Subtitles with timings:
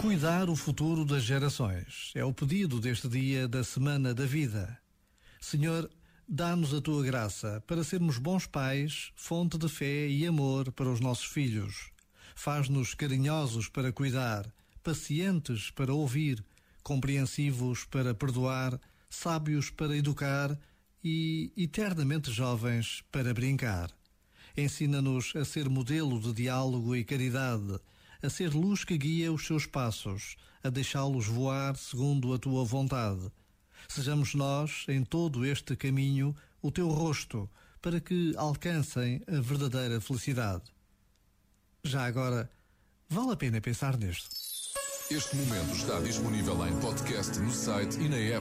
[0.00, 4.78] Cuidar o futuro das gerações é o pedido deste dia da Semana da Vida.
[5.40, 5.90] Senhor,
[6.28, 11.00] dá-nos a tua graça para sermos bons pais, fonte de fé e amor para os
[11.00, 11.90] nossos filhos.
[12.34, 14.46] Faz-nos carinhosos para cuidar,
[14.82, 16.44] pacientes para ouvir,
[16.82, 20.56] compreensivos para perdoar, sábios para educar
[21.02, 23.90] e eternamente jovens para brincar.
[24.54, 27.80] Ensina-nos a ser modelo de diálogo e caridade
[28.22, 33.30] a ser luz que guia os seus passos, a deixá-los voar segundo a tua vontade.
[33.88, 37.48] Sejamos nós, em todo este caminho, o teu rosto,
[37.80, 40.64] para que alcancem a verdadeira felicidade.
[41.84, 42.50] Já agora,
[43.08, 44.28] vale a pena pensar nisto.
[45.08, 48.34] Este momento está disponível em podcast no site e na app.